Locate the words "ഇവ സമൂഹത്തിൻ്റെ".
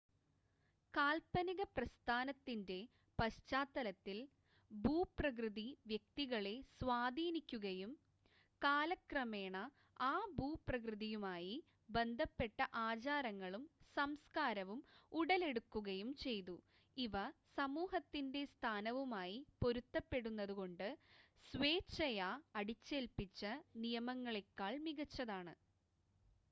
16.97-18.43